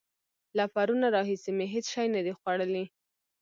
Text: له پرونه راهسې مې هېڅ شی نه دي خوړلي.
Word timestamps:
له 0.57 0.65
پرونه 0.75 1.07
راهسې 1.15 1.51
مې 1.57 1.65
هېڅ 1.73 1.85
شی 1.93 2.07
نه 2.15 2.21
دي 2.25 2.33
خوړلي. 2.39 2.85